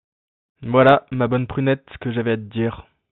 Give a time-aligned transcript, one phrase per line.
[0.63, 2.87] Voilà, ma bonne Prunette, ce que j’avais à te dire…